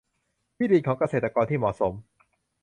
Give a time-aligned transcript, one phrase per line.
[0.55, 1.93] ที่ดินของเกษตรกรที่เหมาะสม